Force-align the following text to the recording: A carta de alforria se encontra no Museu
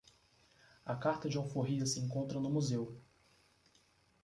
A 0.83 0.95
carta 0.95 1.29
de 1.29 1.37
alforria 1.37 1.85
se 1.85 1.99
encontra 1.99 2.39
no 2.39 2.49
Museu 2.49 2.99